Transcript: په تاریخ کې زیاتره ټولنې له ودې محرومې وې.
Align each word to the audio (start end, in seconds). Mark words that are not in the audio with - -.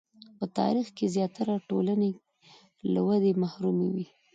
په 0.37 0.45
تاریخ 0.59 0.87
کې 0.97 1.05
زیاتره 1.15 1.55
ټولنې 1.69 2.11
له 2.93 3.01
ودې 3.07 3.31
محرومې 3.43 3.87
وې. 3.93 4.05